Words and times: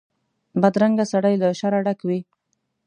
بدرنګه 0.61 1.05
سړی 1.11 1.35
له 1.41 1.47
شره 1.59 1.77
ډک 1.85 1.99
وي 2.07 2.19